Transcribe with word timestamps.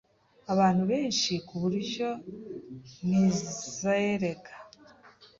Abantu 0.53 0.83
benshi 0.91 1.31
kuburyo 1.47 2.07
ntizeraga 3.07 4.53